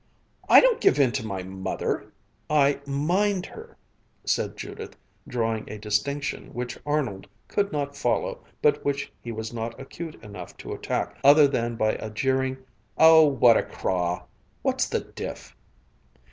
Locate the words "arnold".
6.87-7.27